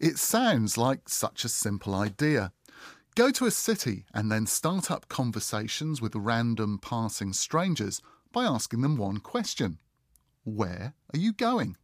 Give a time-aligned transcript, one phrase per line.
[0.00, 2.52] It sounds like such a simple idea.
[3.16, 8.00] Go to a city and then start up conversations with random passing strangers
[8.32, 9.78] by asking them one question
[10.42, 11.76] Where are you going?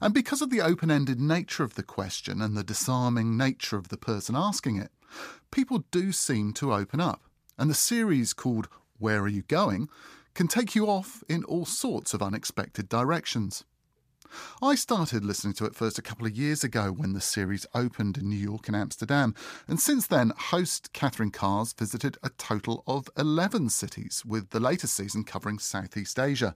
[0.00, 3.88] And because of the open ended nature of the question and the disarming nature of
[3.88, 4.92] the person asking it,
[5.50, 7.24] people do seem to open up.
[7.58, 9.88] And the series called Where Are You Going
[10.34, 13.64] can take you off in all sorts of unexpected directions.
[14.62, 18.18] I started listening to it first a couple of years ago when the series opened
[18.18, 19.34] in New York and Amsterdam,
[19.66, 24.94] and since then, host Catherine Carr's visited a total of 11 cities, with the latest
[24.94, 26.54] season covering Southeast Asia.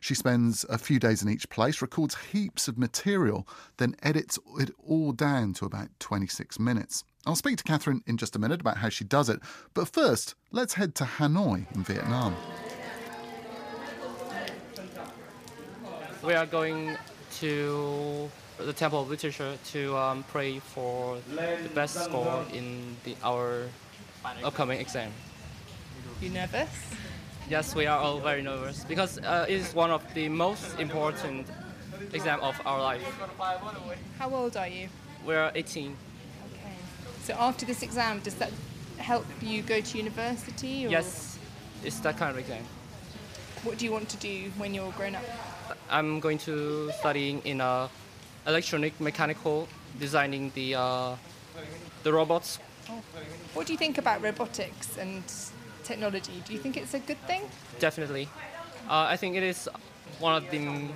[0.00, 4.70] She spends a few days in each place, records heaps of material, then edits it
[4.78, 7.04] all down to about 26 minutes.
[7.26, 9.40] I'll speak to Catherine in just a minute about how she does it,
[9.72, 12.36] but first, let's head to Hanoi in Vietnam.
[16.22, 16.96] We are going
[17.40, 23.62] to the Temple of Literature to um, pray for the best score in the, our
[24.42, 25.10] upcoming exam.
[26.20, 26.68] You nervous?
[27.50, 31.46] Yes, we are all very nervous because uh, it is one of the most important
[32.12, 33.02] exam of our life.
[34.18, 34.88] How old are you?
[35.26, 35.96] We're 18.
[36.52, 36.60] Okay.
[37.22, 38.50] So after this exam, does that
[38.98, 40.86] help you go to university?
[40.86, 41.38] Or Yes,
[41.82, 42.62] it's that kind of exam.
[43.62, 45.24] What do you want to do when you're grown up?
[45.90, 47.88] I'm going to studying in uh,
[48.46, 51.16] electronic mechanical designing the uh,
[52.02, 52.58] the robots.
[53.54, 55.22] What do you think about robotics and
[55.84, 56.42] technology?
[56.46, 57.42] Do you think it's a good thing?
[57.78, 58.28] Definitely,
[58.88, 59.68] uh, I think it is
[60.18, 60.88] one of the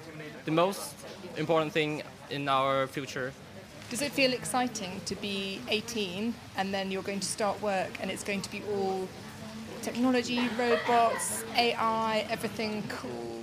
[0.44, 0.94] the most
[1.36, 3.32] important thing in our future.
[3.90, 8.10] Does it feel exciting to be 18 and then you're going to start work and
[8.10, 9.08] it's going to be all
[9.80, 13.37] technology, robots, AI, everything cool?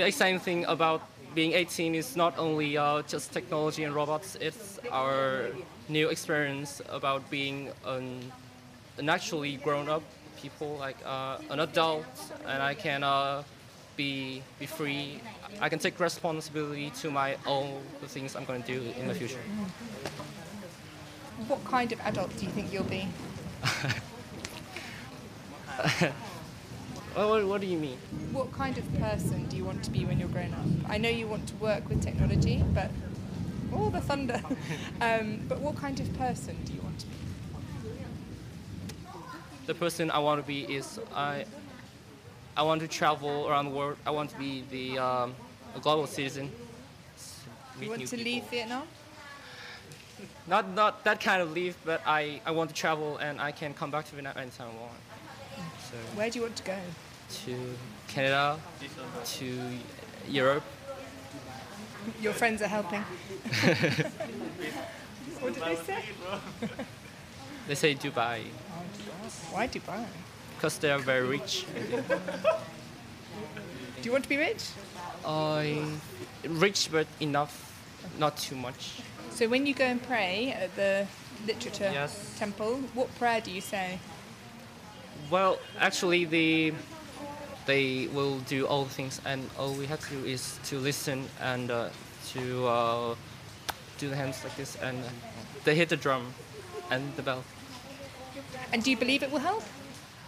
[0.00, 1.02] The exciting thing about
[1.34, 5.48] being 18 is not only uh, just technology and robots, it's our
[5.90, 8.32] new experience about being an,
[8.96, 10.02] an actually grown up
[10.40, 12.06] people, like uh, an adult,
[12.46, 13.42] and I can uh,
[13.94, 15.20] be, be free.
[15.60, 19.14] I can take responsibility to my own the things I'm going to do in the
[19.14, 19.44] future.
[21.46, 23.06] What kind of adult do you think you'll be?
[27.14, 27.98] What, what do you mean?
[28.32, 30.90] What kind of person do you want to be when you're grown up?
[30.90, 32.90] I know you want to work with technology, but
[33.72, 34.40] oh, the thunder.
[35.00, 37.12] um, but what kind of person do you want to be?
[39.66, 41.44] The person I want to be is I.
[42.56, 43.96] I want to travel around the world.
[44.04, 45.34] I want to be the um,
[45.74, 46.50] a global citizen.
[47.80, 48.24] You want to people.
[48.24, 48.82] leave Vietnam?
[50.46, 53.72] Not not that kind of leave, but I, I want to travel and I can
[53.72, 54.92] come back to Vietnam anytime I want.
[55.90, 56.76] So Where do you want to go?
[57.44, 57.54] to
[58.08, 58.58] Canada,
[59.38, 59.46] to
[60.28, 60.64] Europe.
[62.20, 63.00] Your friends are helping.
[65.40, 66.02] what did they say?
[67.68, 68.42] They say Dubai
[69.52, 70.04] Why Dubai?
[70.56, 71.66] because they are very rich.
[74.00, 74.64] Do you want to be rich?
[75.24, 75.84] I
[76.48, 77.54] rich but enough,
[78.18, 79.02] not too much.
[79.30, 81.06] So when you go and pray at the
[81.46, 82.34] literature Yes.
[82.38, 83.98] temple, what prayer do you say?
[85.30, 86.72] Well, actually, the
[87.66, 91.70] they will do all things, and all we have to do is to listen and
[91.70, 91.88] uh,
[92.32, 93.14] to uh,
[93.98, 94.98] do the hands like this, and
[95.64, 96.34] they hit the drum
[96.90, 97.44] and the bell.
[98.72, 99.62] And do you believe it will help?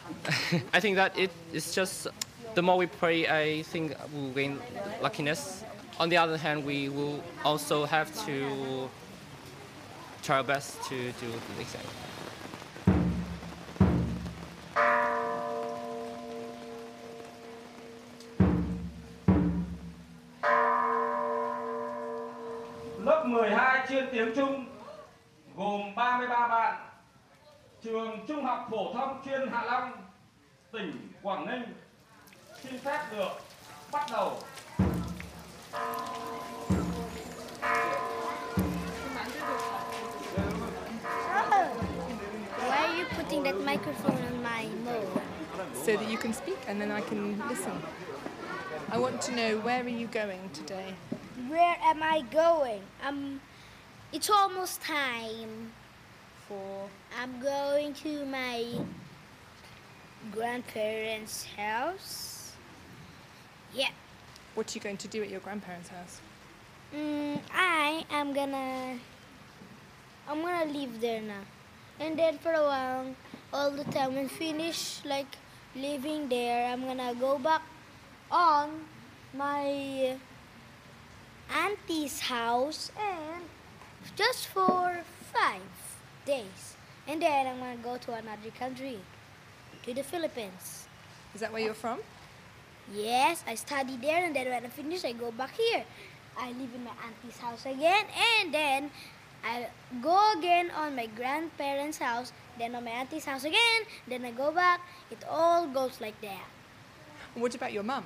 [0.72, 2.06] I think that it is just
[2.54, 4.60] the more we pray, I think we'll gain
[5.00, 5.64] luckiness.
[5.99, 8.88] On the other hand, we will also have to
[10.22, 11.26] try our best to do
[11.56, 11.82] the exam.
[33.92, 34.38] Bắt đầu.
[42.68, 44.66] Why are you putting that microphone on my?
[45.84, 47.72] So that you can speak and then I can listen.
[48.90, 50.94] I want to know where are you going today?
[51.48, 52.82] Where am I going?
[53.06, 53.40] Um,
[54.12, 55.72] it's almost time.
[56.48, 56.88] For
[57.20, 58.64] I'm going to my
[60.30, 62.31] grandparents' house.
[63.74, 63.88] Yeah.
[64.54, 66.20] what are you going to do at your grandparents' house?
[66.94, 68.98] Mm, I am gonna.
[70.28, 71.40] I'm gonna live there now,
[71.98, 73.06] and then for a while,
[73.52, 75.36] all the time when finish like
[75.74, 77.62] living there, I'm gonna go back
[78.30, 78.84] on
[79.34, 80.16] my
[81.50, 83.42] auntie's house and
[84.16, 85.00] just for
[85.32, 85.62] five
[86.26, 86.76] days,
[87.08, 88.98] and then I'm gonna go to another country,
[89.84, 90.86] to the Philippines.
[91.34, 92.00] Is that where you're from?
[92.90, 95.84] Yes, I study there, and then when I finish, I go back here.
[96.37, 98.05] I live in my auntie's house again,
[98.40, 98.90] and then
[99.44, 99.69] I
[100.02, 104.50] go again on my grandparents' house, then on my auntie's house again, then I go
[104.52, 104.81] back.
[105.11, 106.46] It all goes like that.
[107.34, 108.05] What about your mum?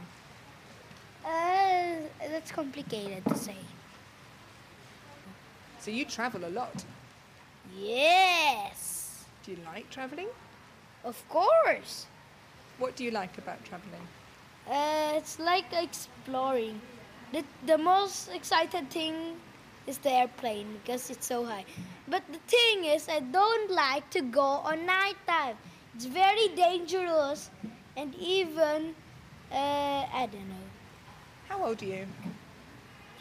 [1.25, 3.57] Uh, that's complicated to say.
[5.81, 6.85] So you travel a lot.
[7.77, 10.29] Yes, Do you like traveling?
[11.05, 12.07] of course.
[12.79, 14.07] What do you like about traveling?
[14.71, 16.81] Uh, it's like exploring.
[17.33, 19.15] The, the most excited thing
[19.87, 21.65] is the airplane because it's so high.
[22.09, 25.57] But the thing is, I don't like to go on night time.
[25.95, 27.51] It's very dangerous,
[27.97, 28.95] and even
[29.53, 30.67] uh, I don't know,
[31.49, 32.07] How old are you?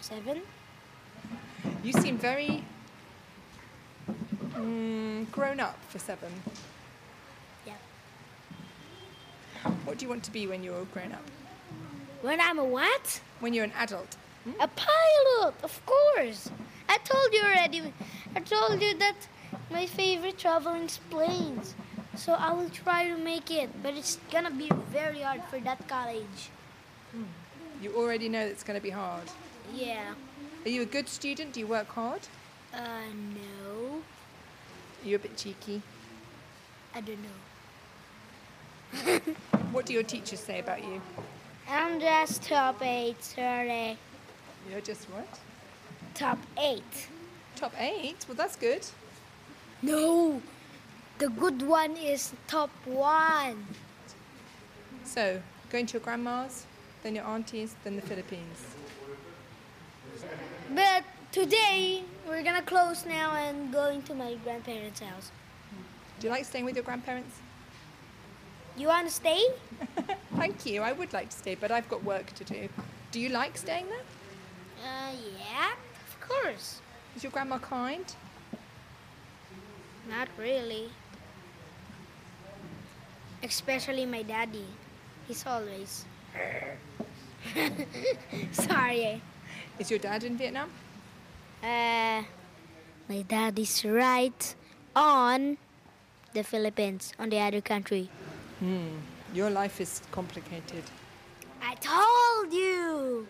[0.01, 0.41] seven.
[1.83, 2.63] You seem very
[4.55, 6.31] mm, grown up for seven.
[9.85, 11.23] What do you want to be when you're grown up?
[12.21, 13.21] When I'm a what?
[13.39, 14.15] When you're an adult?
[14.59, 16.49] A pilot, of course.
[16.87, 17.93] I told you already.
[18.35, 19.15] I told you that
[19.71, 21.75] my favorite traveling is planes.
[22.15, 25.87] So I will try to make it, but it's gonna be very hard for that
[25.87, 26.49] college.
[27.81, 29.23] You already know it's to be hard.
[29.73, 30.13] Yeah.
[30.65, 31.53] Are you a good student?
[31.53, 32.21] Do you work hard?
[32.73, 33.01] Uh,
[33.33, 34.01] no.
[35.03, 35.81] You're a bit cheeky?
[36.93, 37.54] I don't know.
[39.71, 41.01] What do your teachers say about you?
[41.69, 43.97] I'm just top eight, sorry.
[44.71, 45.27] You're just what?
[46.13, 47.09] Top eight.
[47.55, 48.25] Top eight?
[48.27, 48.85] Well, that's good.
[49.81, 50.41] No.
[51.17, 53.65] The good one is top one.
[55.03, 56.65] So, going to your grandma's,
[57.03, 58.59] then your aunties, then the Philippines.
[60.73, 65.31] But today we're gonna close now and going to my grandparents' house.
[66.19, 67.35] Do you like staying with your grandparents?
[68.77, 69.41] You wanna stay?
[70.35, 70.81] Thank you.
[70.81, 72.67] I would like to stay, but I've got work to do.
[73.11, 74.05] Do you like staying there?
[74.83, 75.71] Uh, yeah,
[76.07, 76.81] of course.
[77.15, 78.05] Is your grandma kind?
[80.09, 80.89] Not really.
[83.41, 84.67] Especially my daddy.
[85.27, 86.05] He's always.
[88.51, 89.21] Sorry.
[89.79, 90.69] Is your dad in Vietnam?
[91.63, 92.23] Uh,
[93.07, 94.55] my dad is right
[94.95, 95.57] on
[96.33, 98.09] the Philippines, on the other country.
[98.59, 98.87] Hmm.
[99.33, 100.83] Your life is complicated.
[101.61, 103.27] I told you!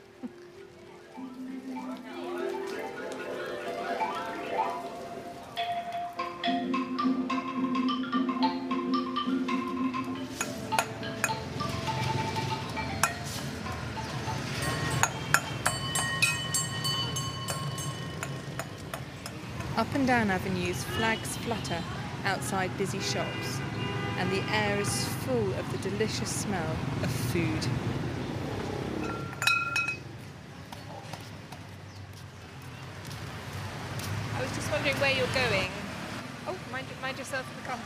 [19.77, 21.81] Up and down avenues, flags flutter
[22.23, 23.59] outside busy shops,
[24.17, 27.67] and the air is full of the delicious smell of food.
[34.37, 35.69] I was just wondering where you're going.
[36.47, 37.79] Oh, mind, mind yourself in the car.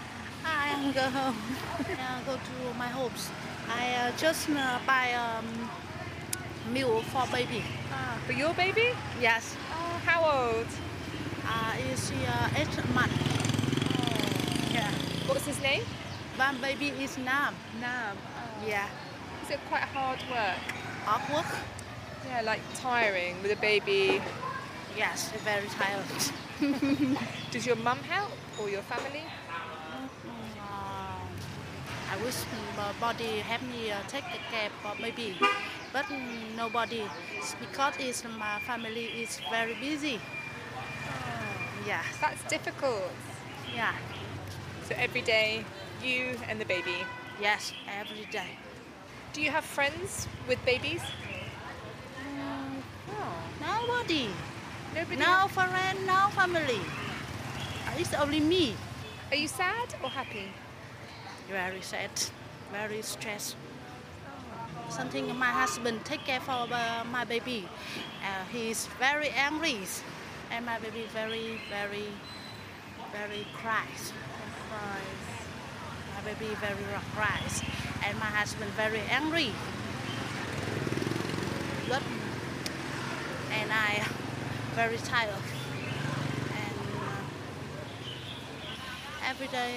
[0.45, 1.37] I am go home.
[1.79, 3.29] uh, go to my hopes.
[3.69, 5.45] I uh, just uh, buy um,
[6.73, 7.63] milk for baby.
[8.25, 8.89] For your baby?
[9.19, 10.67] Yes, Oh, how old?
[11.47, 13.11] uh, is uh, eight month.
[14.71, 14.91] Yeah,
[15.27, 15.81] What's his name?
[16.39, 17.53] One baby is Nam.
[17.81, 18.15] Nam.
[18.65, 18.87] Yeah,
[19.43, 20.57] Is it quite hard work?
[21.05, 21.45] hard work.
[22.27, 24.21] Yeah, like tiring with a baby.
[24.97, 26.05] Yes, very tired.
[27.51, 29.23] Does your mum help or your family?
[30.59, 31.25] Uh,
[32.11, 32.35] I wish
[32.77, 35.35] my body help me uh, take the care for baby,
[35.93, 37.03] but mm, nobody
[37.37, 40.19] It's because it's my family is very busy.
[41.87, 43.11] Yeah, That's difficult.
[43.75, 43.93] yeah,
[44.87, 45.63] So every day,
[46.03, 47.05] you and the baby.
[47.41, 48.57] yes, every day.
[49.33, 51.01] Do you have friends with babies?
[52.19, 54.29] Mm, Oh, Nobody.
[54.95, 55.17] nobody.
[55.17, 56.79] No friend, no family.
[57.97, 58.75] It's only me.
[59.31, 60.51] Are you sad or happy?
[61.49, 62.11] Very sad,
[62.71, 63.55] very stressed.
[64.89, 67.67] something my husband take care for uh, my baby.
[68.23, 69.79] Uh, he's very angry,
[70.51, 72.07] and my baby very, very,
[73.11, 74.13] very cries.
[74.69, 75.28] cries.
[76.19, 77.63] My baby very surprised
[78.05, 79.51] and my husband very angry.
[81.87, 82.01] But,
[83.53, 84.05] and I
[84.75, 85.29] very tired.
[85.31, 87.21] And uh,
[89.29, 89.75] every day,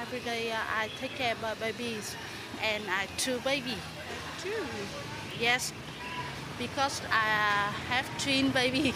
[0.00, 2.16] every day uh, I take care of my babies,
[2.60, 3.76] and I two baby.
[4.42, 4.64] Two.
[5.38, 5.72] Yes,
[6.58, 8.94] because I have twin baby.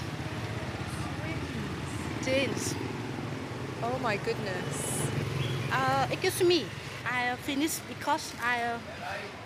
[2.22, 2.74] Twins.
[3.84, 5.15] Oh my goodness.
[5.72, 6.66] Uh, excuse me.
[7.10, 8.78] I uh, finished because I uh,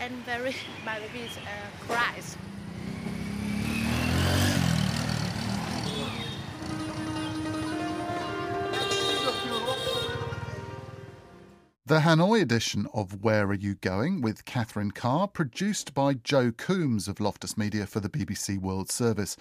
[0.01, 2.37] am very my baby uh, cries.
[11.87, 17.09] The Hanoi edition of Where Are You Going with Catherine Carr, produced by Jo Coombs
[17.09, 19.37] of Loftus Media for the BBC World Service.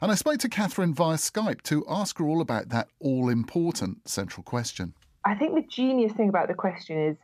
[0.00, 4.08] And I spoke to Catherine via Skype to ask her all about that all important
[4.08, 4.94] central question.
[5.24, 7.16] I think the genius thing about the question is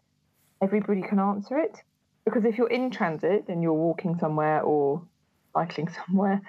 [0.62, 1.76] everybody can answer it.
[2.25, 5.02] Because if you're in transit and you're walking somewhere or
[5.55, 6.43] cycling somewhere,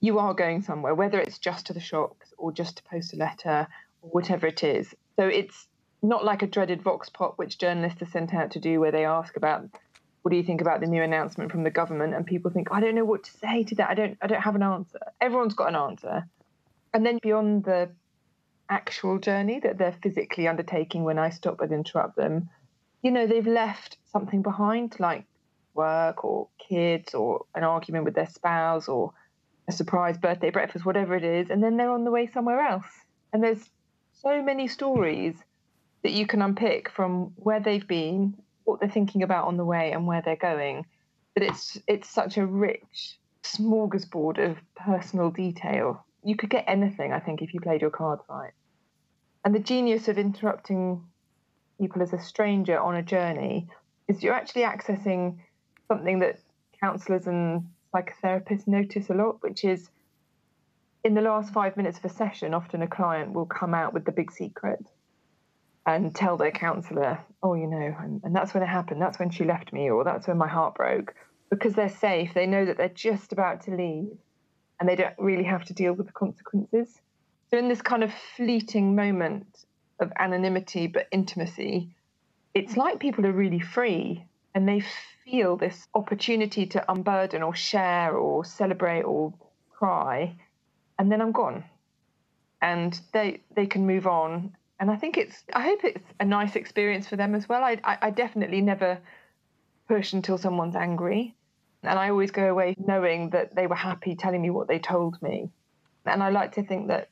[0.00, 3.16] you are going somewhere, whether it's just to the shops or just to post a
[3.16, 3.66] letter
[4.02, 4.94] or whatever it is.
[5.16, 5.66] So it's
[6.02, 9.06] not like a dreaded vox pop, which journalists are sent out to do, where they
[9.06, 9.68] ask about
[10.22, 12.80] what do you think about the new announcement from the government, and people think I
[12.80, 13.90] don't know what to say to that.
[13.90, 14.98] I don't I don't have an answer.
[15.20, 16.26] Everyone's got an answer,
[16.92, 17.90] and then beyond the
[18.68, 22.48] actual journey that they're physically undertaking when I stop and interrupt them,
[23.02, 25.24] you know, they've left something behind, like
[25.74, 29.12] work or kids or an argument with their spouse or
[29.68, 32.86] a surprise birthday breakfast, whatever it is, and then they're on the way somewhere else.
[33.32, 33.70] And there's
[34.12, 35.34] so many stories
[36.02, 39.92] that you can unpick from where they've been, what they're thinking about on the way,
[39.92, 40.86] and where they're going.
[41.34, 46.03] But it's it's such a rich smorgasbord of personal detail.
[46.24, 48.52] You could get anything, I think, if you played your cards right.
[49.44, 51.04] And the genius of interrupting
[51.78, 53.68] people as a stranger on a journey
[54.08, 55.38] is you're actually accessing
[55.88, 56.38] something that
[56.80, 59.90] counsellors and psychotherapists notice a lot, which is
[61.04, 64.06] in the last five minutes of a session, often a client will come out with
[64.06, 64.80] the big secret
[65.86, 69.02] and tell their counsellor, oh, you know, and, and that's when it happened.
[69.02, 71.14] That's when she left me, or that's when my heart broke.
[71.50, 74.16] Because they're safe, they know that they're just about to leave
[74.84, 77.00] and they don't really have to deal with the consequences.
[77.50, 79.46] So, in this kind of fleeting moment
[79.98, 81.94] of anonymity but intimacy,
[82.52, 84.82] it's like people are really free and they
[85.24, 89.32] feel this opportunity to unburden or share or celebrate or
[89.70, 90.36] cry,
[90.98, 91.64] and then I'm gone.
[92.60, 96.56] And they they can move on and I think it's I hope it's a nice
[96.56, 97.64] experience for them as well.
[97.64, 98.98] I, I, I definitely never
[99.88, 101.34] push until someone's angry,
[101.86, 105.20] and I always go away knowing that they were happy telling me what they told
[105.22, 105.50] me,
[106.06, 107.08] and I like to think that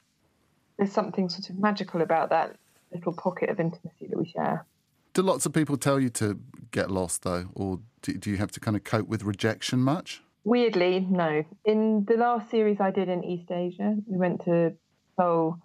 [0.78, 2.56] there's something sort of magical about that
[2.92, 4.66] little pocket of intimacy that we share.
[5.14, 8.52] Do lots of people tell you to get lost though, or do, do you have
[8.52, 10.22] to kind of cope with rejection much?
[10.44, 11.44] Weirdly, no.
[11.64, 14.72] In the last series I did in East Asia, we went to
[15.16, 15.58] Seoul,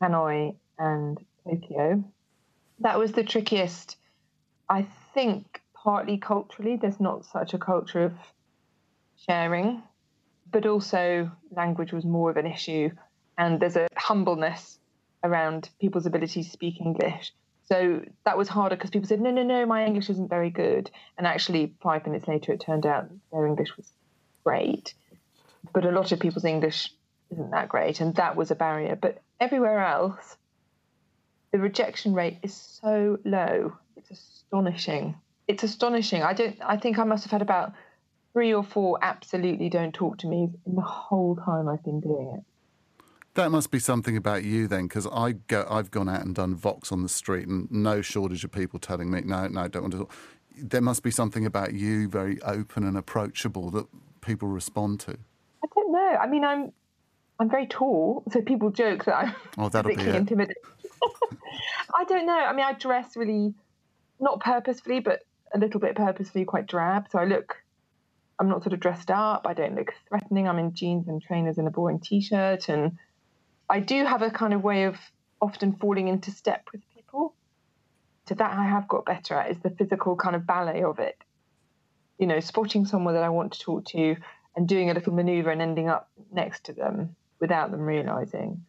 [0.00, 2.02] Hanoi, and Tokyo.
[2.80, 3.96] That was the trickiest.
[4.68, 8.14] I think partly culturally, there's not such a culture of
[9.26, 9.82] sharing,
[10.50, 12.90] but also language was more of an issue.
[13.36, 14.78] And there's a humbleness
[15.22, 17.32] around people's ability to speak English.
[17.66, 20.90] So that was harder because people said, no, no, no, my English isn't very good.
[21.16, 23.90] And actually, five minutes later, it turned out their English was
[24.44, 24.94] great.
[25.72, 26.90] But a lot of people's English
[27.30, 28.00] isn't that great.
[28.00, 28.96] And that was a barrier.
[28.96, 30.36] But everywhere else,
[31.52, 33.72] the rejection rate is so low.
[33.96, 35.16] It's astonishing.
[35.48, 36.22] It's astonishing.
[36.22, 36.56] I don't.
[36.62, 37.72] I think I must have had about
[38.34, 42.34] three or four absolutely don't talk to me in the whole time I've been doing
[42.36, 42.44] it.
[43.34, 46.54] That must be something about you then, because I go, I've gone out and done
[46.54, 49.92] Vox on the street, and no shortage of people telling me, no, no, don't want
[49.92, 49.98] to.
[50.00, 50.12] Talk.
[50.56, 53.86] There must be something about you, very open and approachable, that
[54.20, 55.12] people respond to.
[55.64, 56.16] I don't know.
[56.20, 56.72] I mean, I'm
[57.40, 60.62] I'm very tall, so people joke that I'm oh, physically intimidating.
[61.98, 62.38] I don't know.
[62.38, 63.54] I mean, I dress really,
[64.20, 65.22] not purposefully, but
[65.52, 67.06] a little bit purposefully, quite drab.
[67.10, 67.63] So I look,
[68.38, 69.46] I'm not sort of dressed up.
[69.46, 70.48] I don't look threatening.
[70.48, 72.98] I'm in jeans and trainers and a boring t-shirt, and
[73.68, 74.96] I do have a kind of way of
[75.40, 77.34] often falling into step with people.
[78.26, 81.16] So that I have got better at is the physical kind of ballet of it.
[82.18, 84.16] You know, spotting someone that I want to talk to
[84.56, 88.64] and doing a little maneuver and ending up next to them without them realizing.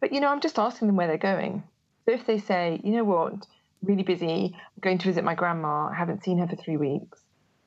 [0.00, 1.64] But you know, I'm just asking them where they're going.
[2.04, 3.46] So if they say, you know what,
[3.82, 7.20] really busy, I'm going to visit my grandma, I haven't seen her for three weeks,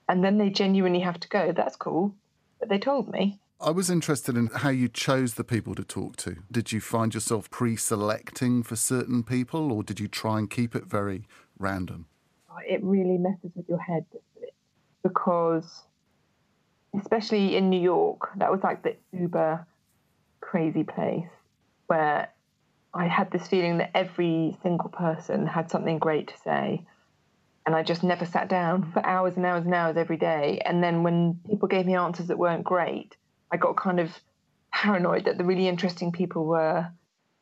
[0.08, 2.16] and then they genuinely have to go, that's cool.
[2.60, 3.40] But they told me.
[3.60, 6.38] I was interested in how you chose the people to talk to.
[6.52, 10.76] Did you find yourself pre selecting for certain people, or did you try and keep
[10.76, 12.08] it very random?
[12.52, 14.06] Oh, it really messes with your head
[15.02, 15.84] because,
[17.00, 19.66] especially in New York, that was like the uber
[20.42, 21.30] crazy place
[21.88, 22.30] where
[22.94, 26.86] I had this feeling that every single person had something great to say.
[27.66, 30.62] And I just never sat down for hours and hours and hours every day.
[30.66, 33.16] And then when people gave me answers that weren't great,
[33.52, 34.12] I got kind of
[34.72, 36.88] paranoid that the really interesting people were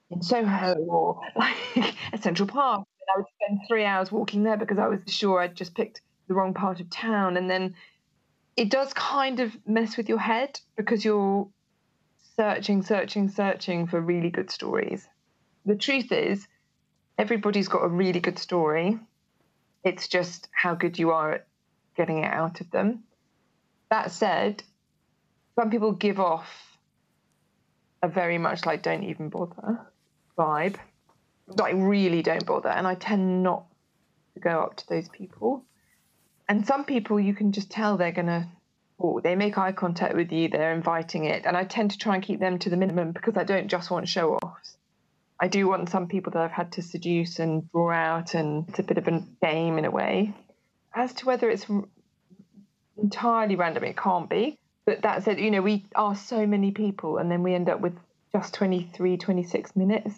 [0.10, 2.86] in Soho or like Central Park.
[3.00, 6.02] And I would spend three hours walking there because I was sure I'd just picked
[6.28, 7.38] the wrong part of town.
[7.38, 7.76] And then
[8.58, 11.48] it does kind of mess with your head because you're
[12.36, 15.08] searching, searching, searching for really good stories.
[15.66, 16.48] The truth is,
[17.18, 19.00] everybody's got a really good story.
[19.84, 21.48] It's just how good you are at
[21.96, 23.04] getting it out of them.
[23.90, 24.64] That said,
[25.56, 26.48] some people give off
[28.02, 29.80] a very much like don't even bother
[30.38, 30.78] vibe.
[31.48, 32.70] Like really don't bother.
[32.70, 33.66] And I tend not
[34.34, 35.66] to go up to those people.
[36.48, 38.50] And some people you can just tell they're gonna
[39.04, 41.46] oh, they make eye contact with you, they're inviting it.
[41.46, 43.90] And I tend to try and keep them to the minimum because I don't just
[43.90, 44.78] want show offs.
[45.42, 48.78] I do want some people that I've had to seduce and draw out, and it's
[48.78, 50.36] a bit of a game in a way.
[50.94, 51.66] As to whether it's
[52.96, 54.60] entirely random, it can't be.
[54.86, 57.82] But that said, you know, we ask so many people and then we end up
[57.82, 57.98] with
[58.32, 60.14] just 23, 26 minutes.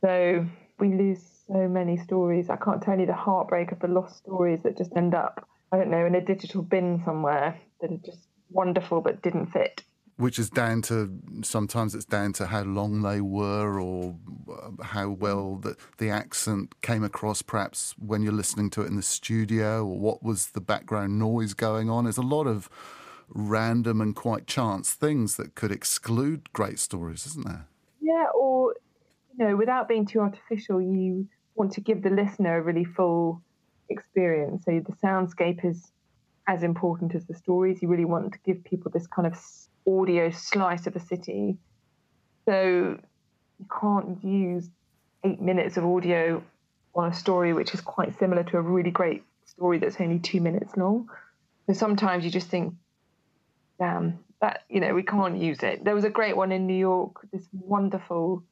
[0.00, 0.46] So
[0.78, 2.48] we lose so many stories.
[2.48, 5.76] I can't tell you the heartbreak of the lost stories that just end up, I
[5.76, 9.82] don't know, in a digital bin somewhere that are just wonderful but didn't fit
[10.18, 14.16] which is down to sometimes it's down to how long they were or
[14.52, 18.96] uh, how well the, the accent came across perhaps when you're listening to it in
[18.96, 22.04] the studio or what was the background noise going on.
[22.04, 22.68] There's a lot of
[23.28, 27.66] random and quite chance things that could exclude great stories isn't there?
[28.00, 28.74] Yeah or
[29.38, 33.42] you know without being too artificial you want to give the listener a really full
[33.88, 34.64] experience.
[34.64, 35.92] So the soundscape is
[36.46, 37.82] as important as the stories.
[37.82, 39.38] You really want to give people this kind of
[39.88, 41.56] audio slice of a city.
[42.44, 42.98] So
[43.58, 44.68] you can't use
[45.24, 46.42] eight minutes of audio
[46.94, 50.40] on a story which is quite similar to a really great story that's only two
[50.40, 51.08] minutes long.
[51.66, 52.74] So sometimes you just think,
[53.78, 55.84] damn, that, you know, we can't use it.
[55.84, 58.44] There was a great one in New York, this wonderful,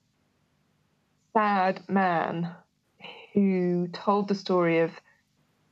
[1.33, 2.55] sad man
[3.35, 4.91] who told the story of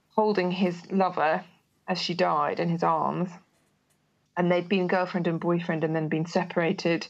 [0.09, 1.45] holding his lover
[1.89, 3.31] as she died in his arms
[4.37, 7.07] and they'd been girlfriend and boyfriend and then been separated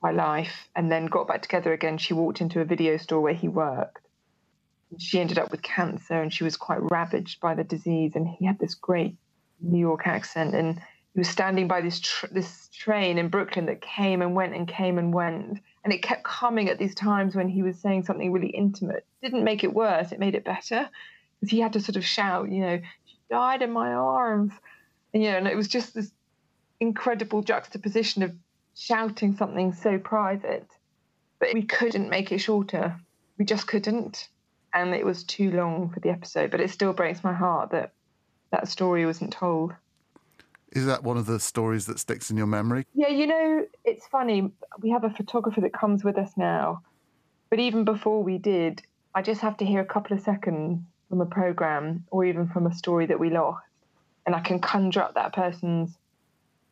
[0.00, 1.98] by life and then got back together again.
[1.98, 4.06] She walked into a video store where he worked.
[4.98, 8.12] She ended up with cancer and she was quite ravaged by the disease.
[8.14, 9.16] And he had this great
[9.60, 10.80] New York accent and
[11.14, 14.68] he was standing by this tr- this train in Brooklyn that came and went and
[14.68, 15.58] came and went.
[15.82, 19.04] And it kept coming at these times when he was saying something really intimate.
[19.22, 20.88] Didn't make it worse, it made it better.
[21.40, 24.52] Because he had to sort of shout, you know, she died in my arms.
[25.12, 26.12] And, you know, and it was just this
[26.80, 28.32] incredible juxtaposition of
[28.74, 30.68] shouting something so private,
[31.40, 32.96] but we couldn't make it shorter.
[33.38, 34.28] We just couldn't.
[34.72, 37.92] And it was too long for the episode, but it still breaks my heart that
[38.50, 39.72] that story wasn't told.
[40.72, 42.86] Is that one of the stories that sticks in your memory?
[42.94, 44.50] Yeah, you know, it's funny.
[44.80, 46.82] We have a photographer that comes with us now,
[47.48, 48.82] but even before we did,
[49.14, 52.66] I just have to hear a couple of seconds from a program or even from
[52.66, 53.64] a story that we lost,
[54.26, 55.96] and I can conjure up that person's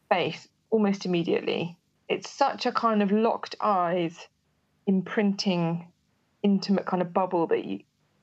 [0.09, 1.77] face almost immediately.
[2.09, 4.29] It's such a kind of locked eyes,
[4.87, 5.91] imprinting,
[6.43, 7.81] intimate kind of bubble that you,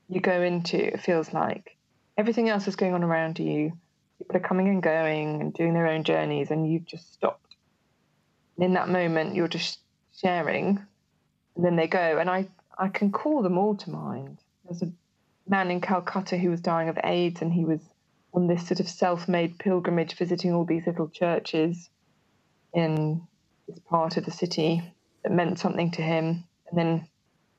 [0.08, 1.78] you go into, it feels like.
[2.18, 3.74] Everything else is going on around you.
[4.18, 7.56] People are coming and going and doing their own journeys, and you've just stopped.
[8.56, 9.80] And in that moment, you're just
[10.16, 10.80] sharing,
[11.56, 12.20] and then they go.
[12.20, 14.38] And I, I can call them all to mind.
[14.64, 14.92] There's a
[15.48, 17.82] man in Calcutta who was dying of AIDS, and he was
[18.34, 21.90] on this sort of self-made pilgrimage, visiting all these little churches
[22.74, 23.22] in
[23.68, 24.82] this part of the city
[25.24, 26.44] that meant something to him.
[26.70, 27.08] And then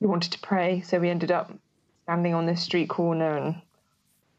[0.00, 1.52] he wanted to pray, so we ended up
[2.02, 3.62] standing on this street corner, and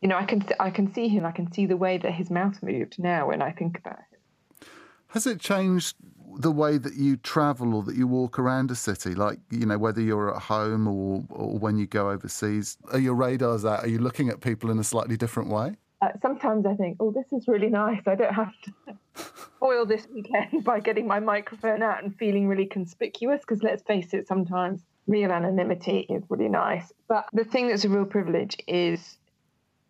[0.02, 1.26] you know, I can I can see him.
[1.26, 4.67] I can see the way that his mouth moved now when I think about it.
[5.08, 5.95] Has it changed
[6.38, 9.15] the way that you travel or that you walk around a city?
[9.15, 13.15] Like, you know, whether you're at home or, or when you go overseas, are your
[13.15, 13.86] radars out?
[13.86, 15.78] Are you looking at people in a slightly different way?
[16.05, 18.01] Uh, sometimes I think, oh, this is really nice.
[18.05, 18.73] I don't have to
[19.55, 23.41] spoil this weekend by getting my microphone out and feeling really conspicuous.
[23.41, 26.91] Because let's face it, sometimes real anonymity is really nice.
[27.07, 29.17] But the thing that's a real privilege is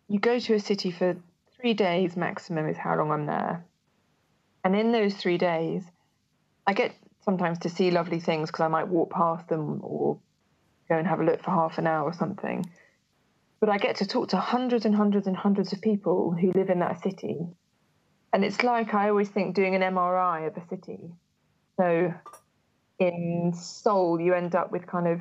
[0.08, 1.16] you go to a city for
[1.60, 3.64] three days maximum is how long I'm there.
[4.64, 5.84] And in those three days,
[6.66, 6.92] I get
[7.24, 10.18] sometimes to see lovely things because I might walk past them or
[10.88, 12.64] go and have a look for half an hour or something.
[13.60, 16.70] But I get to talk to hundreds and hundreds and hundreds of people who live
[16.70, 17.38] in that city.
[18.32, 20.98] And it's like I always think doing an MRI of a city.
[21.78, 22.12] So
[22.98, 25.20] in Seoul, you end up with kind of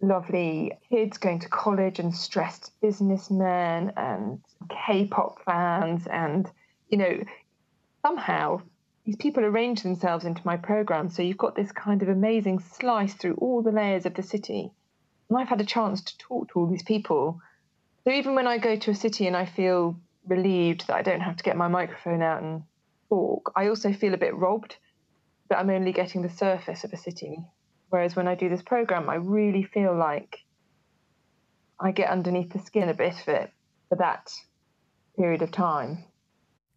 [0.00, 4.40] lovely kids going to college and stressed businessmen and
[4.86, 6.50] K-pop fans and
[6.90, 7.22] you know
[8.02, 8.60] somehow
[9.04, 13.14] these people arrange themselves into my program so you've got this kind of amazing slice
[13.14, 14.70] through all the layers of the city
[15.28, 17.40] and I've had a chance to talk to all these people
[18.04, 21.20] so even when I go to a city and I feel relieved that I don't
[21.20, 22.62] have to get my microphone out and
[23.08, 24.76] talk I also feel a bit robbed
[25.48, 27.38] that I'm only getting the surface of a city
[27.88, 30.38] Whereas when I do this program, I really feel like
[31.78, 33.52] I get underneath the skin a bit of it
[33.88, 34.32] for that
[35.16, 36.04] period of time.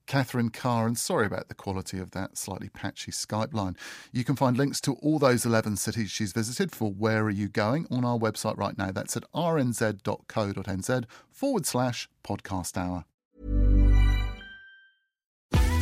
[0.09, 3.77] Catherine Carr, and sorry about the quality of that slightly patchy Skype line.
[4.11, 7.47] You can find links to all those 11 cities she's visited for Where Are You
[7.47, 8.89] Going on our website right now.
[8.91, 13.05] That's at rnz.co.nz forward slash podcast hour.